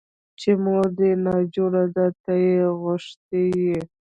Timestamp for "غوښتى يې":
2.81-3.79